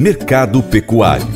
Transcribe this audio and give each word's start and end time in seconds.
Mercado 0.00 0.62
Pecuário. 0.62 1.26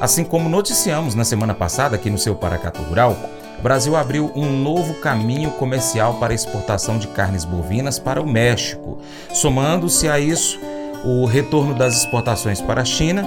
Assim 0.00 0.24
como 0.24 0.48
noticiamos 0.48 1.14
na 1.14 1.22
semana 1.22 1.54
passada 1.54 1.94
aqui 1.94 2.10
no 2.10 2.18
seu 2.18 2.34
Paracato 2.34 2.82
Rural, 2.82 3.16
o 3.56 3.62
Brasil 3.62 3.94
abriu 3.94 4.32
um 4.34 4.50
novo 4.50 4.94
caminho 4.94 5.52
comercial 5.52 6.14
para 6.14 6.32
a 6.32 6.34
exportação 6.34 6.98
de 6.98 7.06
carnes 7.06 7.44
bovinas 7.44 8.00
para 8.00 8.20
o 8.20 8.26
México, 8.26 8.98
somando-se 9.32 10.08
a 10.08 10.18
isso 10.18 10.58
o 11.04 11.24
retorno 11.24 11.72
das 11.72 11.98
exportações 11.98 12.60
para 12.60 12.82
a 12.82 12.84
China, 12.84 13.24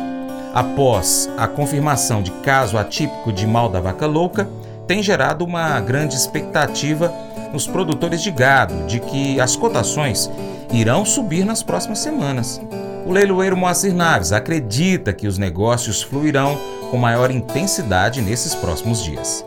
após 0.54 1.30
a 1.38 1.48
confirmação 1.48 2.22
de 2.22 2.32
caso 2.44 2.78
atípico 2.78 3.32
de 3.32 3.48
mal 3.48 3.70
da 3.70 3.80
vaca 3.80 4.06
louca, 4.06 4.50
tem 4.86 5.02
gerado 5.02 5.46
uma 5.46 5.80
grande 5.80 6.14
expectativa 6.14 7.10
nos 7.54 7.66
produtores 7.66 8.22
de 8.22 8.32
gado 8.32 8.86
de 8.86 9.00
que 9.00 9.40
as 9.40 9.56
cotações 9.56 10.30
irão 10.72 11.06
subir 11.06 11.46
nas 11.46 11.64
próximas 11.64 12.00
semanas. 12.00 12.62
O 13.06 13.12
leiloeiro 13.12 13.56
Moacir 13.56 13.94
Naves 13.94 14.32
acredita 14.32 15.14
que 15.14 15.28
os 15.28 15.38
negócios 15.38 16.02
fluirão 16.02 16.58
com 16.90 16.98
maior 16.98 17.30
intensidade 17.30 18.22
nesses 18.22 18.56
próximos 18.56 19.04
dias. 19.04 19.46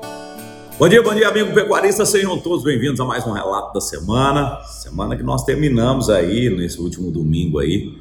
Bom 0.78 0.88
dia, 0.88 1.02
bom 1.02 1.12
dia, 1.12 1.28
amigo 1.28 1.52
pecuarista. 1.52 2.06
Sejam 2.06 2.38
todos 2.38 2.62
bem-vindos 2.62 3.00
a 3.00 3.04
mais 3.04 3.26
um 3.26 3.32
relato 3.32 3.74
da 3.74 3.80
semana. 3.80 4.60
Semana 4.64 5.16
que 5.16 5.24
nós 5.24 5.42
terminamos 5.42 6.08
aí, 6.08 6.48
nesse 6.56 6.80
último 6.80 7.10
domingo 7.10 7.58
aí, 7.58 7.98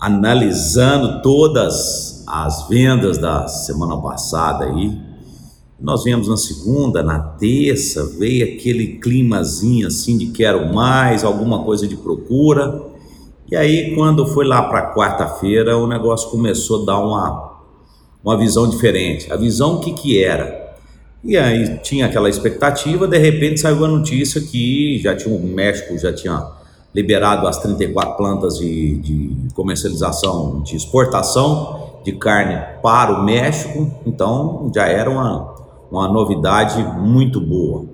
analisando 0.00 1.22
todas 1.22 2.24
as 2.26 2.68
vendas 2.68 3.18
da 3.18 3.46
semana 3.46 3.96
passada 3.98 4.64
aí. 4.64 5.11
Nós 5.82 6.04
viemos 6.04 6.28
na 6.28 6.36
segunda, 6.36 7.02
na 7.02 7.18
terça, 7.18 8.06
veio 8.16 8.54
aquele 8.54 8.98
climazinho 8.98 9.88
assim 9.88 10.16
de 10.16 10.26
quero 10.26 10.72
mais, 10.72 11.24
alguma 11.24 11.64
coisa 11.64 11.88
de 11.88 11.96
procura. 11.96 12.80
E 13.50 13.56
aí, 13.56 13.92
quando 13.96 14.24
foi 14.24 14.46
lá 14.46 14.62
para 14.62 14.94
quarta-feira, 14.94 15.76
o 15.76 15.88
negócio 15.88 16.30
começou 16.30 16.82
a 16.82 16.86
dar 16.86 16.98
uma, 17.00 17.60
uma 18.24 18.38
visão 18.38 18.70
diferente. 18.70 19.30
A 19.32 19.36
visão 19.36 19.80
que, 19.80 19.92
que 19.92 20.22
era? 20.22 20.62
E 21.24 21.36
aí 21.36 21.78
tinha 21.78 22.06
aquela 22.06 22.28
expectativa, 22.28 23.08
de 23.08 23.18
repente 23.18 23.60
saiu 23.60 23.84
a 23.84 23.88
notícia 23.88 24.40
que 24.40 24.98
já 24.98 25.16
tinha 25.16 25.34
o 25.34 25.40
México 25.40 25.96
já 25.98 26.12
tinha 26.12 26.48
liberado 26.94 27.46
as 27.46 27.58
34 27.58 28.16
plantas 28.16 28.58
de, 28.58 28.96
de 28.98 29.54
comercialização, 29.54 30.62
de 30.62 30.76
exportação 30.76 32.00
de 32.04 32.12
carne 32.12 32.60
para 32.82 33.12
o 33.12 33.24
México, 33.24 33.90
então 34.04 34.70
já 34.74 34.86
era 34.86 35.08
uma, 35.08 35.51
uma 35.98 36.08
novidade 36.08 36.82
muito 37.00 37.40
boa. 37.40 37.86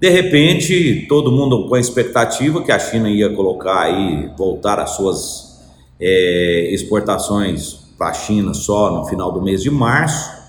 De 0.00 0.08
repente, 0.10 1.06
todo 1.08 1.30
mundo 1.30 1.68
com 1.68 1.74
a 1.74 1.80
expectativa 1.80 2.62
que 2.62 2.72
a 2.72 2.78
China 2.78 3.08
ia 3.08 3.34
colocar 3.34 3.82
aí, 3.82 4.30
voltar 4.36 4.78
as 4.78 4.90
suas 4.90 5.62
é, 6.00 6.70
exportações 6.72 7.74
para 7.96 8.08
a 8.08 8.12
China 8.12 8.52
só 8.54 8.90
no 8.90 9.06
final 9.06 9.30
do 9.30 9.40
mês 9.40 9.62
de 9.62 9.70
março 9.70 10.44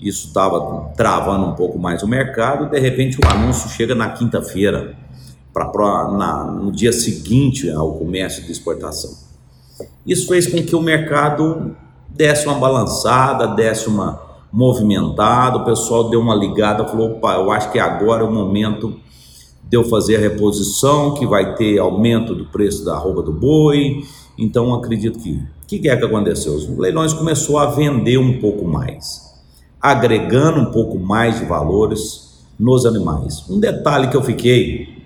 isso 0.00 0.28
estava 0.28 0.90
travando 0.96 1.46
um 1.46 1.54
pouco 1.54 1.78
mais 1.78 2.02
o 2.02 2.08
mercado. 2.08 2.70
De 2.70 2.80
repente, 2.80 3.18
o 3.22 3.28
anúncio 3.28 3.68
chega 3.68 3.94
na 3.94 4.10
quinta-feira, 4.10 4.96
no 6.58 6.72
dia 6.72 6.92
seguinte 6.92 7.70
ao 7.70 7.92
comércio 7.94 8.42
de 8.44 8.50
exportação. 8.50 9.10
Isso 10.06 10.26
fez 10.26 10.46
com 10.46 10.62
que 10.62 10.74
o 10.74 10.80
mercado 10.80 11.76
desse 12.08 12.46
uma 12.46 12.58
balançada, 12.58 13.48
desse 13.48 13.88
uma 13.88 14.29
movimentada. 14.52 15.58
O 15.58 15.64
pessoal 15.64 16.08
deu 16.10 16.20
uma 16.20 16.34
ligada, 16.34 16.86
falou: 16.86 17.12
opa, 17.12 17.34
eu 17.34 17.50
acho 17.50 17.70
que 17.70 17.78
agora 17.78 18.22
é 18.22 18.26
o 18.26 18.32
momento 18.32 18.94
de 19.62 19.76
eu 19.76 19.84
fazer 19.84 20.16
a 20.16 20.20
reposição, 20.20 21.14
que 21.14 21.26
vai 21.26 21.54
ter 21.54 21.78
aumento 21.78 22.34
do 22.34 22.46
preço 22.46 22.84
da 22.84 22.96
roupa 22.96 23.22
do 23.22 23.32
boi. 23.32 24.02
Então, 24.38 24.74
acredito 24.74 25.18
que. 25.18 25.32
O 25.32 25.66
que 25.70 25.88
é 25.88 25.96
que 25.96 26.04
aconteceu? 26.04 26.52
Os 26.52 26.68
leilões 26.76 27.12
começou 27.12 27.56
a 27.56 27.66
vender 27.66 28.18
um 28.18 28.40
pouco 28.40 28.66
mais 28.66 29.30
agregando 29.80 30.60
um 30.60 30.66
pouco 30.66 30.98
mais 30.98 31.38
de 31.38 31.46
valores 31.46 32.28
nos 32.58 32.84
animais. 32.84 33.48
Um 33.48 33.58
detalhe 33.58 34.08
que 34.08 34.16
eu 34.16 34.22
fiquei 34.22 35.02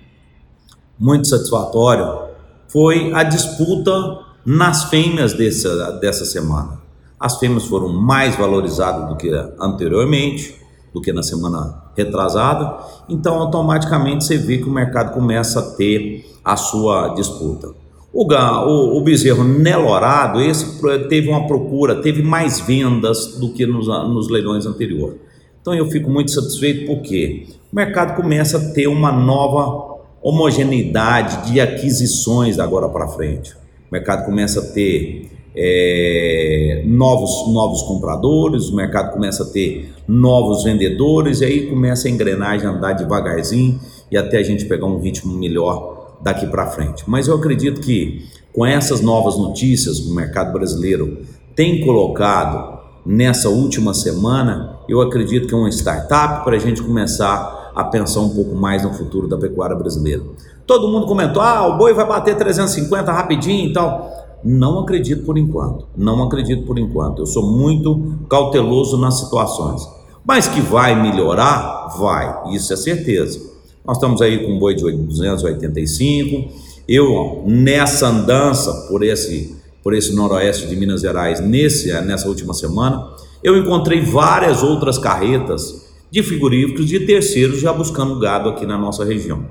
muito 0.99 1.27
satisfatório 1.27 2.25
foi 2.67 3.13
a 3.13 3.23
disputa 3.23 4.19
nas 4.45 4.85
fêmeas 4.85 5.33
dessa, 5.33 5.93
dessa 5.93 6.25
semana. 6.25 6.84
As 7.19 7.39
fêmeas 7.39 7.65
foram 7.65 7.89
mais 7.89 8.35
valorizadas 8.35 9.07
do 9.09 9.15
que 9.15 9.29
anteriormente, 9.59 10.55
do 10.93 11.01
que 11.01 11.11
na 11.11 11.23
semana 11.23 11.83
retrasada, 11.95 12.77
então 13.07 13.35
automaticamente 13.35 14.25
você 14.25 14.37
vê 14.37 14.57
que 14.57 14.67
o 14.67 14.71
mercado 14.71 15.13
começa 15.13 15.59
a 15.59 15.75
ter 15.75 16.25
a 16.43 16.55
sua 16.55 17.09
disputa. 17.09 17.69
O, 18.13 18.23
o, 18.23 18.97
o 18.97 19.03
bezerro 19.03 19.43
nelorado, 19.43 20.41
esse 20.41 20.81
teve 21.09 21.27
uma 21.27 21.47
procura, 21.47 22.01
teve 22.01 22.21
mais 22.23 22.61
vendas 22.61 23.37
do 23.37 23.51
que 23.51 23.65
nos, 23.65 23.87
nos 23.87 24.29
leilões 24.29 24.65
anteriores. 24.65 25.17
Então 25.61 25.73
eu 25.73 25.89
fico 25.89 26.09
muito 26.09 26.31
satisfeito 26.31 26.85
porque 26.85 27.47
o 27.73 27.75
mercado 27.75 28.15
começa 28.15 28.57
a 28.57 28.73
ter 28.73 28.87
uma 28.87 29.11
nova 29.11 29.95
homogeneidade 30.21 31.51
de 31.51 31.59
aquisições 31.59 32.55
da 32.55 32.63
agora 32.63 32.87
para 32.87 33.07
frente. 33.07 33.53
O 33.53 33.91
mercado 33.91 34.25
começa 34.25 34.59
a 34.59 34.73
ter 34.73 35.31
é, 35.55 36.83
novos, 36.85 37.53
novos 37.53 37.81
compradores, 37.83 38.69
o 38.69 38.75
mercado 38.75 39.13
começa 39.13 39.43
a 39.43 39.45
ter 39.45 39.93
novos 40.07 40.63
vendedores, 40.63 41.41
e 41.41 41.45
aí 41.45 41.67
começa 41.67 42.07
a 42.07 42.11
engrenagem 42.11 42.67
a 42.67 42.71
andar 42.71 42.93
devagarzinho 42.93 43.79
e 44.11 44.17
até 44.17 44.37
a 44.37 44.43
gente 44.43 44.65
pegar 44.65 44.85
um 44.85 44.99
ritmo 44.99 45.33
melhor 45.33 46.17
daqui 46.21 46.45
para 46.47 46.67
frente. 46.67 47.03
Mas 47.07 47.27
eu 47.27 47.35
acredito 47.35 47.81
que 47.81 48.25
com 48.53 48.65
essas 48.65 49.01
novas 49.01 49.37
notícias 49.37 49.99
o 49.99 50.13
mercado 50.13 50.51
brasileiro 50.53 51.19
tem 51.55 51.81
colocado 51.85 52.79
nessa 53.05 53.49
última 53.49 53.93
semana, 53.93 54.79
eu 54.89 55.01
acredito 55.01 55.47
que 55.47 55.53
é 55.53 55.57
uma 55.57 55.69
startup 55.69 56.43
para 56.43 56.55
a 56.55 56.59
gente 56.59 56.81
começar 56.81 57.71
a 57.75 57.83
pensar 57.83 58.21
um 58.21 58.29
pouco 58.29 58.55
mais 58.55 58.83
no 58.83 58.93
futuro 58.93 59.27
da 59.27 59.37
pecuária 59.37 59.75
brasileira. 59.75 60.23
Todo 60.65 60.87
mundo 60.87 61.05
comentou: 61.05 61.41
ah, 61.41 61.67
o 61.67 61.77
boi 61.77 61.93
vai 61.93 62.07
bater 62.07 62.35
350 62.35 63.11
rapidinho 63.11 63.69
e 63.69 63.73
tal. 63.73 64.24
Não 64.43 64.79
acredito 64.79 65.25
por 65.25 65.37
enquanto. 65.37 65.87
Não 65.95 66.23
acredito 66.23 66.65
por 66.65 66.77
enquanto. 66.77 67.21
Eu 67.21 67.25
sou 67.25 67.51
muito 67.51 68.19
cauteloso 68.29 68.97
nas 68.97 69.19
situações. 69.19 69.87
Mas 70.25 70.47
que 70.47 70.61
vai 70.61 71.01
melhorar, 71.01 71.95
vai. 71.97 72.53
Isso 72.53 72.73
é 72.73 72.75
certeza. 72.75 73.39
Nós 73.85 73.97
estamos 73.97 74.21
aí 74.21 74.45
com 74.45 74.53
um 74.53 74.59
boi 74.59 74.73
de 74.73 74.83
285. 74.91 76.51
Eu, 76.87 77.43
nessa 77.45 78.07
andança 78.07 78.87
por 78.89 79.03
esse, 79.03 79.55
por 79.83 79.93
esse 79.93 80.15
noroeste 80.15 80.67
de 80.67 80.75
Minas 80.75 81.01
Gerais, 81.01 81.39
nesse, 81.39 81.91
nessa 82.01 82.27
última 82.27 82.53
semana, 82.53 83.07
eu 83.43 83.55
encontrei 83.55 84.01
várias 84.01 84.63
outras 84.63 84.97
carretas 84.97 85.85
de 86.09 86.23
frigoríficos 86.23 86.87
de 86.87 87.01
terceiros 87.01 87.59
já 87.59 87.71
buscando 87.73 88.17
gado 88.19 88.49
aqui 88.49 88.65
na 88.65 88.77
nossa 88.77 89.05
região. 89.05 89.45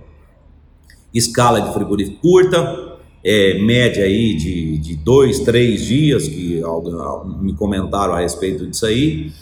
Escala 1.12 1.60
de 1.60 1.72
frigorífico 1.72 2.20
curta, 2.20 2.93
é, 3.24 3.58
média 3.60 4.04
aí 4.04 4.34
de, 4.34 4.78
de 4.78 4.96
dois, 4.96 5.40
três 5.40 5.84
dias, 5.84 6.28
que 6.28 6.60
me 7.40 7.54
comentaram 7.54 8.14
a 8.14 8.20
respeito 8.20 8.66
disso 8.66 8.86
aí 8.86 9.32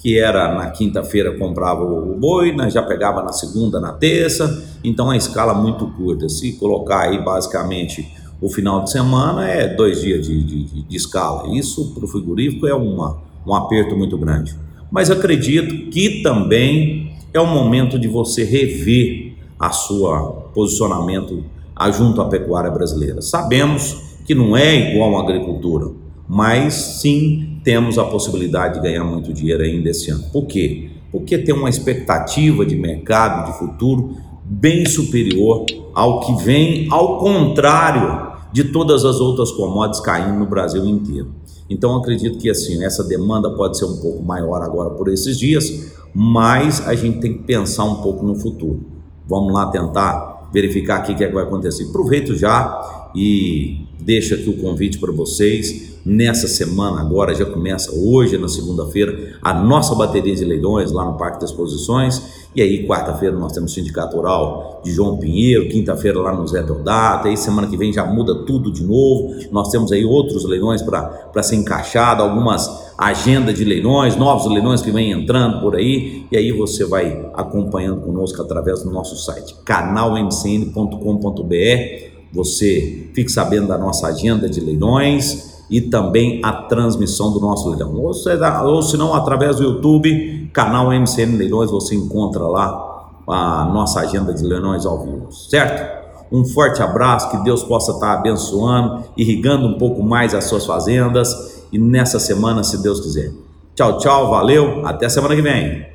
que 0.00 0.18
era 0.18 0.54
na 0.54 0.70
quinta-feira 0.70 1.36
comprava 1.36 1.84
o 1.84 2.16
boi, 2.18 2.52
né, 2.52 2.70
já 2.70 2.82
pegava 2.82 3.22
na 3.22 3.32
segunda, 3.32 3.78
na 3.78 3.92
terça, 3.92 4.64
então 4.82 5.10
a 5.10 5.16
escala 5.16 5.52
muito 5.52 5.86
curta. 5.88 6.26
Se 6.26 6.54
colocar 6.54 7.02
aí 7.02 7.22
basicamente 7.22 8.10
o 8.40 8.48
final 8.48 8.82
de 8.82 8.90
semana 8.90 9.46
é 9.46 9.68
dois 9.68 10.00
dias 10.00 10.26
de, 10.26 10.42
de, 10.42 10.82
de 10.84 10.96
escala. 10.96 11.54
Isso 11.54 11.92
para 11.94 12.06
o 12.06 12.08
frigorífico 12.08 12.66
é 12.66 12.74
uma, 12.74 13.18
um 13.46 13.54
aperto 13.54 13.94
muito 13.94 14.16
grande. 14.16 14.56
Mas 14.90 15.10
acredito 15.10 15.90
que 15.90 16.22
também 16.22 17.12
é 17.34 17.40
o 17.40 17.46
momento 17.46 17.98
de 17.98 18.08
você 18.08 18.42
rever 18.42 19.34
a 19.58 19.70
sua 19.70 20.48
posicionamento 20.54 21.44
junto 21.90 22.20
à 22.20 22.26
pecuária 22.26 22.70
brasileira. 22.70 23.22
Sabemos 23.22 24.18
que 24.24 24.34
não 24.34 24.56
é 24.56 24.92
igual 24.92 25.16
à 25.16 25.22
agricultura, 25.22 25.90
mas 26.28 26.74
sim 26.74 27.60
temos 27.64 27.98
a 27.98 28.04
possibilidade 28.04 28.74
de 28.74 28.80
ganhar 28.80 29.04
muito 29.04 29.32
dinheiro 29.32 29.62
ainda 29.62 29.90
esse 29.90 30.10
ano. 30.10 30.24
Por 30.32 30.46
quê? 30.46 30.90
Porque 31.10 31.38
tem 31.38 31.54
uma 31.54 31.68
expectativa 31.68 32.64
de 32.64 32.76
mercado, 32.76 33.50
de 33.50 33.58
futuro, 33.58 34.16
bem 34.44 34.86
superior 34.86 35.64
ao 35.94 36.20
que 36.20 36.44
vem, 36.44 36.88
ao 36.90 37.18
contrário 37.18 38.30
de 38.52 38.64
todas 38.64 39.04
as 39.04 39.20
outras 39.20 39.52
commodities 39.52 40.00
caindo 40.00 40.38
no 40.38 40.46
Brasil 40.46 40.84
inteiro. 40.84 41.32
Então 41.68 41.96
acredito 41.96 42.38
que 42.38 42.50
assim, 42.50 42.84
essa 42.84 43.04
demanda 43.04 43.50
pode 43.50 43.78
ser 43.78 43.84
um 43.84 43.96
pouco 43.98 44.22
maior 44.22 44.62
agora 44.62 44.90
por 44.90 45.08
esses 45.08 45.38
dias, 45.38 45.92
mas 46.12 46.86
a 46.86 46.94
gente 46.94 47.20
tem 47.20 47.34
que 47.34 47.44
pensar 47.44 47.84
um 47.84 47.96
pouco 47.96 48.24
no 48.24 48.34
futuro. 48.34 48.80
Vamos 49.28 49.52
lá 49.52 49.66
tentar 49.66 50.29
verificar 50.52 51.00
o 51.00 51.02
que, 51.04 51.24
é 51.24 51.28
que 51.28 51.34
vai 51.34 51.44
acontecer. 51.44 51.88
Aproveito 51.88 52.36
já 52.36 53.10
e 53.14 53.86
deixo 54.02 54.34
aqui 54.34 54.48
o 54.48 54.56
convite 54.56 54.98
para 54.98 55.12
vocês. 55.12 55.90
Nessa 56.04 56.48
semana, 56.48 57.00
agora 57.02 57.34
já 57.34 57.44
começa 57.44 57.94
hoje, 57.94 58.38
na 58.38 58.48
segunda-feira, 58.48 59.34
a 59.42 59.52
nossa 59.52 59.94
bateria 59.94 60.34
de 60.34 60.44
leilões 60.44 60.90
lá 60.90 61.04
no 61.04 61.18
Parque 61.18 61.40
das 61.40 61.50
Exposições. 61.50 62.40
E 62.56 62.62
aí, 62.62 62.86
quarta-feira, 62.86 63.36
nós 63.36 63.52
temos 63.52 63.70
o 63.70 63.74
Sindicato 63.74 64.16
Rural 64.16 64.80
de 64.82 64.90
João 64.90 65.18
Pinheiro, 65.18 65.68
quinta-feira 65.68 66.18
lá 66.18 66.34
no 66.34 66.48
Zé 66.48 66.62
Deodata, 66.62 67.28
aí 67.28 67.36
semana 67.36 67.68
que 67.68 67.76
vem 67.76 67.92
já 67.92 68.04
muda 68.04 68.46
tudo 68.46 68.72
de 68.72 68.82
novo. 68.82 69.36
Nós 69.52 69.68
temos 69.68 69.92
aí 69.92 70.04
outros 70.04 70.44
leilões 70.44 70.82
para 70.82 71.42
ser 71.42 71.56
encaixado, 71.56 72.22
algumas 72.22 72.90
agendas 72.96 73.54
de 73.54 73.64
leilões, 73.64 74.16
novos 74.16 74.50
leilões 74.50 74.82
que 74.82 74.90
vêm 74.90 75.12
entrando 75.12 75.60
por 75.60 75.76
aí. 75.76 76.24
E 76.32 76.36
aí 76.36 76.50
você 76.50 76.86
vai 76.86 77.30
acompanhando 77.34 78.00
conosco 78.00 78.40
através 78.40 78.82
do 78.82 78.90
nosso 78.90 79.16
site, 79.16 79.54
canalmcn.com.br 79.64 82.09
você 82.32 83.08
fique 83.14 83.30
sabendo 83.30 83.68
da 83.68 83.78
nossa 83.78 84.06
agenda 84.08 84.48
de 84.48 84.60
leilões 84.60 85.50
e 85.70 85.80
também 85.80 86.40
a 86.44 86.52
transmissão 86.52 87.32
do 87.32 87.40
nosso 87.40 87.68
leilão. 87.68 87.94
Ou, 87.96 88.12
seja, 88.12 88.62
ou 88.62 88.82
se 88.82 88.96
não, 88.96 89.14
através 89.14 89.56
do 89.56 89.62
YouTube, 89.62 90.50
canal 90.52 90.88
MCN 90.90 91.36
Leilões, 91.36 91.70
você 91.70 91.94
encontra 91.94 92.42
lá 92.42 93.08
a 93.26 93.64
nossa 93.72 94.00
agenda 94.00 94.34
de 94.34 94.42
leilões 94.42 94.84
ao 94.84 95.04
vivo, 95.04 95.30
certo? 95.30 96.00
Um 96.32 96.44
forte 96.44 96.82
abraço, 96.82 97.30
que 97.30 97.42
Deus 97.42 97.62
possa 97.62 97.92
estar 97.92 98.14
abençoando, 98.14 99.04
irrigando 99.16 99.66
um 99.66 99.78
pouco 99.78 100.02
mais 100.02 100.34
as 100.34 100.44
suas 100.44 100.64
fazendas 100.64 101.64
e 101.72 101.78
nessa 101.78 102.18
semana, 102.18 102.64
se 102.64 102.82
Deus 102.82 103.00
quiser. 103.00 103.32
Tchau, 103.74 103.98
tchau, 103.98 104.30
valeu, 104.30 104.86
até 104.86 105.08
semana 105.08 105.34
que 105.34 105.42
vem. 105.42 105.86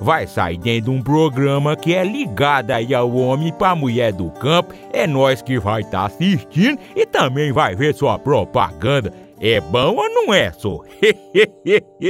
vai 0.00 0.26
sair 0.26 0.58
dentro 0.58 0.90
de 0.90 0.98
um 0.98 1.02
programa 1.02 1.76
que 1.76 1.94
é 1.94 2.04
ligado 2.04 2.70
aí 2.70 2.94
ao 2.94 3.14
homem 3.14 3.52
para 3.52 3.74
mulher 3.74 4.12
do 4.12 4.30
campo. 4.30 4.74
É 4.92 5.06
nós 5.06 5.42
que 5.42 5.58
vai 5.58 5.82
estar 5.82 6.00
tá 6.00 6.06
assistindo 6.06 6.78
e 6.94 7.06
também 7.06 7.52
vai 7.52 7.74
ver 7.74 7.94
sua 7.94 8.18
propaganda. 8.18 9.12
É 9.40 9.60
bom 9.60 9.96
ou 9.96 10.08
não 10.08 10.32
é, 10.32 10.50
só? 10.52 10.80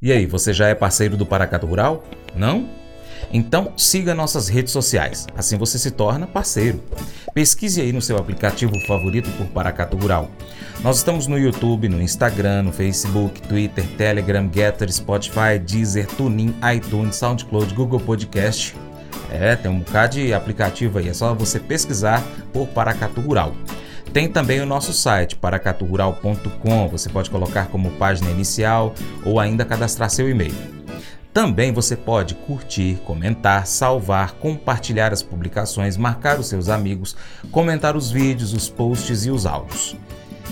e 0.00 0.12
aí, 0.12 0.26
você 0.26 0.52
já 0.52 0.68
é 0.68 0.74
parceiro 0.74 1.16
do 1.16 1.26
Paracato 1.26 1.66
Rural? 1.66 2.02
Não? 2.34 2.66
Então 3.32 3.72
siga 3.76 4.14
nossas 4.14 4.48
redes 4.48 4.72
sociais, 4.72 5.26
assim 5.36 5.56
você 5.56 5.78
se 5.78 5.90
torna 5.90 6.26
parceiro. 6.26 6.82
Pesquise 7.34 7.80
aí 7.80 7.92
no 7.92 8.00
seu 8.00 8.16
aplicativo 8.16 8.72
favorito 8.86 9.30
por 9.32 9.46
Paracato 9.48 9.96
Rural. 9.96 10.30
Nós 10.82 10.98
estamos 10.98 11.26
no 11.26 11.38
YouTube, 11.38 11.88
no 11.88 12.00
Instagram, 12.00 12.62
no 12.62 12.72
Facebook, 12.72 13.42
Twitter, 13.42 13.86
Telegram, 13.96 14.48
Getter, 14.52 14.92
Spotify, 14.92 15.58
Deezer, 15.60 16.06
TuneIn, 16.06 16.54
iTunes, 16.74 17.16
SoundCloud, 17.16 17.74
Google 17.74 18.00
Podcast. 18.00 18.74
É, 19.30 19.56
tem 19.56 19.70
um 19.70 19.80
bocado 19.80 20.14
de 20.14 20.32
aplicativo 20.32 20.98
aí, 20.98 21.08
é 21.08 21.14
só 21.14 21.34
você 21.34 21.58
pesquisar 21.58 22.22
por 22.52 22.66
Paracatu 22.68 23.20
Rural. 23.20 23.54
Tem 24.12 24.28
também 24.28 24.60
o 24.60 24.66
nosso 24.66 24.94
site, 24.94 25.36
paracaturural.com. 25.36 26.88
Você 26.88 27.10
pode 27.10 27.28
colocar 27.28 27.66
como 27.66 27.90
página 27.92 28.30
inicial 28.30 28.94
ou 29.24 29.38
ainda 29.38 29.62
cadastrar 29.62 30.08
seu 30.08 30.30
e-mail. 30.30 30.54
Também 31.36 31.70
você 31.70 31.94
pode 31.94 32.34
curtir, 32.34 32.98
comentar, 33.04 33.66
salvar, 33.66 34.32
compartilhar 34.36 35.12
as 35.12 35.22
publicações, 35.22 35.94
marcar 35.94 36.40
os 36.40 36.46
seus 36.46 36.70
amigos, 36.70 37.14
comentar 37.52 37.94
os 37.94 38.10
vídeos, 38.10 38.54
os 38.54 38.70
posts 38.70 39.26
e 39.26 39.30
os 39.30 39.44
áudios. 39.44 39.94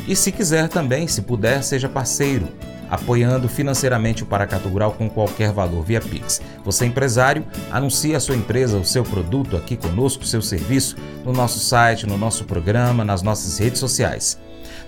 E 0.07 0.15
se 0.15 0.31
quiser 0.31 0.69
também, 0.69 1.09
se 1.09 1.23
puder, 1.23 1.63
seja 1.63 1.89
parceiro, 1.89 2.47
apoiando 2.91 3.49
financeiramente 3.49 4.25
o 4.25 4.27
Paracatu 4.27 4.69
Rural 4.69 4.93
com 4.93 5.09
qualquer 5.09 5.53
valor 5.53 5.83
via 5.83 6.03
Pix. 6.03 6.43
Você 6.63 6.85
é 6.85 6.89
empresário, 6.89 7.47
anuncie 7.73 8.15
a 8.15 8.21
sua 8.21 8.37
empresa, 8.37 8.77
o 8.77 8.85
seu 8.85 9.05
produto 9.05 9.57
aqui 9.57 9.79
conosco, 9.79 10.23
o 10.23 10.27
seu 10.27 10.43
serviço, 10.43 10.97
no 11.25 11.33
nosso 11.33 11.61
site, 11.61 12.07
no 12.07 12.19
nosso 12.19 12.45
programa, 12.45 13.07
nas 13.07 13.23
nossas 13.23 13.57
redes 13.57 13.79
sociais. 13.81 14.39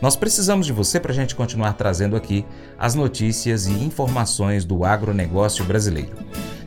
Nós 0.00 0.16
precisamos 0.16 0.66
de 0.66 0.72
você 0.72 1.00
para 1.00 1.12
a 1.12 1.14
gente 1.14 1.34
continuar 1.34 1.72
trazendo 1.72 2.16
aqui 2.16 2.44
as 2.78 2.94
notícias 2.94 3.66
e 3.66 3.72
informações 3.72 4.64
do 4.64 4.84
agronegócio 4.84 5.64
brasileiro. 5.64 6.16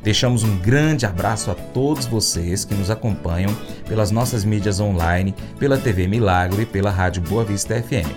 Deixamos 0.01 0.43
um 0.43 0.57
grande 0.57 1.05
abraço 1.05 1.51
a 1.51 1.55
todos 1.55 2.05
vocês 2.05 2.63
que 2.63 2.73
nos 2.73 2.89
acompanham 2.89 3.53
pelas 3.87 4.11
nossas 4.11 4.43
mídias 4.43 4.79
online, 4.79 5.35
pela 5.59 5.77
TV 5.77 6.07
Milagro 6.07 6.61
e 6.61 6.65
pela 6.65 6.89
Rádio 6.89 7.21
Boa 7.21 7.43
Vista 7.43 7.81
FM. 7.81 8.09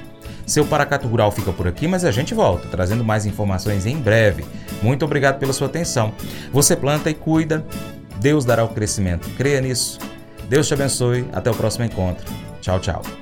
Seu 0.46 0.64
Paracato 0.64 1.08
Rural 1.08 1.30
fica 1.30 1.52
por 1.52 1.66
aqui, 1.68 1.86
mas 1.86 2.04
a 2.04 2.10
gente 2.10 2.34
volta, 2.34 2.68
trazendo 2.68 3.04
mais 3.04 3.26
informações 3.26 3.86
em 3.86 3.96
breve. 3.96 4.44
Muito 4.82 5.04
obrigado 5.04 5.38
pela 5.38 5.52
sua 5.52 5.66
atenção. 5.66 6.12
Você 6.52 6.76
planta 6.76 7.10
e 7.10 7.14
cuida, 7.14 7.64
Deus 8.16 8.44
dará 8.44 8.64
o 8.64 8.68
crescimento. 8.68 9.28
Creia 9.36 9.60
nisso. 9.60 9.98
Deus 10.48 10.66
te 10.66 10.74
abençoe. 10.74 11.26
Até 11.32 11.50
o 11.50 11.54
próximo 11.54 11.84
encontro. 11.84 12.24
Tchau, 12.60 12.78
tchau. 12.78 13.21